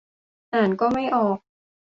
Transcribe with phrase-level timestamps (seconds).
[0.53, 1.37] อ่านก็ไม่ออก